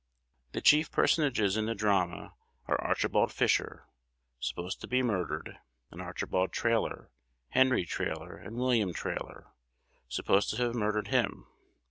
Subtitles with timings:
[0.53, 2.33] The chief personages in the drama
[2.65, 3.85] are Archibald Fisher,
[4.39, 5.59] supposed to be murdered,
[5.91, 7.11] and Archibald Trailor,
[7.49, 9.51] Henry Trailor, and William Trailor,
[10.07, 11.45] supposed to have murdered him.